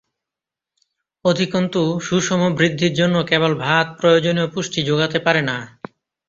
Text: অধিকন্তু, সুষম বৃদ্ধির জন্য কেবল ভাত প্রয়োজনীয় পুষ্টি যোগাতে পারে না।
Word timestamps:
অধিকন্তু, 1.25 1.81
সুষম 1.99 2.41
বৃদ্ধির 2.55 2.93
জন্য 2.93 3.15
কেবল 3.23 3.51
ভাত 3.55 3.87
প্রয়োজনীয় 3.99 4.47
পুষ্টি 4.47 4.79
যোগাতে 4.83 5.17
পারে 5.19 5.41
না। 5.41 5.57